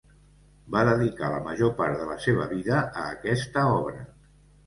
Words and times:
Va 0.75 0.79
dedicar 0.87 1.27
la 1.33 1.41
major 1.49 1.73
part 1.81 1.99
de 2.01 2.07
la 2.11 2.17
seva 2.25 2.47
vida 2.53 2.79
a 2.81 3.05
aquesta 3.19 3.67
obra. 3.77 4.03